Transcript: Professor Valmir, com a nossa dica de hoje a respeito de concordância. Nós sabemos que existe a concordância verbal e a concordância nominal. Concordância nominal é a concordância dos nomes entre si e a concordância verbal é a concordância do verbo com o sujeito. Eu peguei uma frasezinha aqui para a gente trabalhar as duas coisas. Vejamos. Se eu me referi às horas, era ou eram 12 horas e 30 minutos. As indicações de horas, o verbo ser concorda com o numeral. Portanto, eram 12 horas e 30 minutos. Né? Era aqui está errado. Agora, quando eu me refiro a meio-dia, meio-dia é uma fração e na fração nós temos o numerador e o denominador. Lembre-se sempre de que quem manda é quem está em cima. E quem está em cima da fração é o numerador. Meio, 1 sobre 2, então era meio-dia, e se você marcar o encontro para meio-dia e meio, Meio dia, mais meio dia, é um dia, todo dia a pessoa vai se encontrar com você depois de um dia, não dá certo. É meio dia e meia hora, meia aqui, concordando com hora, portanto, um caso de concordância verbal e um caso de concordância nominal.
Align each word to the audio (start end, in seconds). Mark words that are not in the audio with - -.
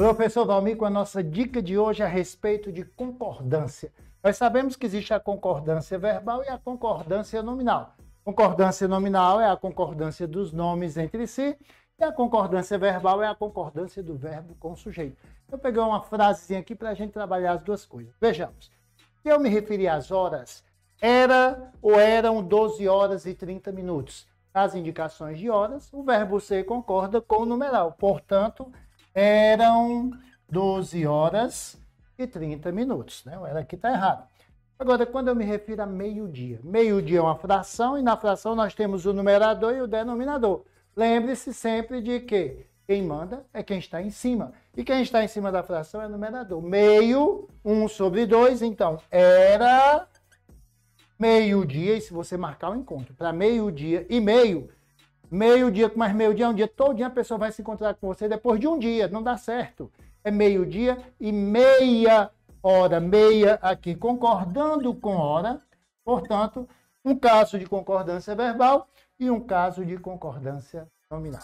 Professor 0.00 0.46
Valmir, 0.46 0.78
com 0.78 0.86
a 0.86 0.90
nossa 0.90 1.22
dica 1.22 1.60
de 1.60 1.76
hoje 1.76 2.02
a 2.02 2.06
respeito 2.06 2.72
de 2.72 2.86
concordância. 2.86 3.92
Nós 4.24 4.38
sabemos 4.38 4.74
que 4.74 4.86
existe 4.86 5.12
a 5.12 5.20
concordância 5.20 5.98
verbal 5.98 6.42
e 6.42 6.48
a 6.48 6.56
concordância 6.56 7.42
nominal. 7.42 7.94
Concordância 8.24 8.88
nominal 8.88 9.42
é 9.42 9.50
a 9.50 9.56
concordância 9.58 10.26
dos 10.26 10.54
nomes 10.54 10.96
entre 10.96 11.26
si 11.26 11.54
e 11.98 12.02
a 12.02 12.10
concordância 12.10 12.78
verbal 12.78 13.22
é 13.22 13.28
a 13.28 13.34
concordância 13.34 14.02
do 14.02 14.16
verbo 14.16 14.56
com 14.58 14.72
o 14.72 14.76
sujeito. 14.76 15.18
Eu 15.52 15.58
peguei 15.58 15.82
uma 15.82 16.00
frasezinha 16.00 16.60
aqui 16.60 16.74
para 16.74 16.88
a 16.88 16.94
gente 16.94 17.12
trabalhar 17.12 17.52
as 17.52 17.62
duas 17.62 17.84
coisas. 17.84 18.14
Vejamos. 18.18 18.70
Se 19.22 19.28
eu 19.28 19.38
me 19.38 19.50
referi 19.50 19.86
às 19.86 20.10
horas, 20.10 20.64
era 20.98 21.74
ou 21.82 22.00
eram 22.00 22.42
12 22.42 22.88
horas 22.88 23.26
e 23.26 23.34
30 23.34 23.70
minutos. 23.70 24.26
As 24.54 24.74
indicações 24.74 25.38
de 25.38 25.50
horas, 25.50 25.92
o 25.92 26.02
verbo 26.02 26.40
ser 26.40 26.64
concorda 26.64 27.20
com 27.20 27.42
o 27.42 27.46
numeral. 27.46 27.92
Portanto, 27.92 28.72
eram 29.14 30.12
12 30.48 31.06
horas 31.06 31.78
e 32.18 32.26
30 32.26 32.70
minutos. 32.72 33.24
Né? 33.24 33.38
Era 33.48 33.60
aqui 33.60 33.76
está 33.76 33.90
errado. 33.90 34.26
Agora, 34.78 35.04
quando 35.04 35.28
eu 35.28 35.34
me 35.34 35.44
refiro 35.44 35.82
a 35.82 35.86
meio-dia, 35.86 36.58
meio-dia 36.64 37.18
é 37.18 37.22
uma 37.22 37.36
fração 37.36 37.98
e 37.98 38.02
na 38.02 38.16
fração 38.16 38.54
nós 38.54 38.74
temos 38.74 39.04
o 39.04 39.12
numerador 39.12 39.74
e 39.74 39.82
o 39.82 39.86
denominador. 39.86 40.64
Lembre-se 40.96 41.52
sempre 41.52 42.00
de 42.00 42.20
que 42.20 42.66
quem 42.86 43.02
manda 43.02 43.44
é 43.52 43.62
quem 43.62 43.78
está 43.78 44.02
em 44.02 44.10
cima. 44.10 44.52
E 44.76 44.82
quem 44.82 45.02
está 45.02 45.22
em 45.22 45.28
cima 45.28 45.52
da 45.52 45.62
fração 45.62 46.00
é 46.00 46.06
o 46.06 46.08
numerador. 46.08 46.62
Meio, 46.62 47.48
1 47.64 47.88
sobre 47.88 48.26
2, 48.26 48.62
então 48.62 48.98
era 49.10 50.08
meio-dia, 51.18 51.98
e 51.98 52.00
se 52.00 52.12
você 52.12 52.38
marcar 52.38 52.70
o 52.70 52.74
encontro 52.74 53.12
para 53.14 53.32
meio-dia 53.32 54.06
e 54.08 54.18
meio, 54.18 54.70
Meio 55.30 55.70
dia, 55.70 55.90
mais 55.94 56.12
meio 56.12 56.34
dia, 56.34 56.46
é 56.46 56.48
um 56.48 56.54
dia, 56.54 56.66
todo 56.66 56.96
dia 56.96 57.06
a 57.06 57.10
pessoa 57.10 57.38
vai 57.38 57.52
se 57.52 57.62
encontrar 57.62 57.94
com 57.94 58.08
você 58.08 58.28
depois 58.28 58.58
de 58.58 58.66
um 58.66 58.76
dia, 58.76 59.06
não 59.06 59.22
dá 59.22 59.36
certo. 59.36 59.88
É 60.24 60.30
meio 60.30 60.66
dia 60.66 60.98
e 61.20 61.30
meia 61.30 62.30
hora, 62.60 62.98
meia 62.98 63.54
aqui, 63.62 63.94
concordando 63.94 64.92
com 64.92 65.14
hora, 65.14 65.60
portanto, 66.04 66.68
um 67.04 67.16
caso 67.16 67.60
de 67.60 67.66
concordância 67.66 68.34
verbal 68.34 68.88
e 69.20 69.30
um 69.30 69.38
caso 69.38 69.86
de 69.86 69.96
concordância 69.98 70.88
nominal. 71.08 71.42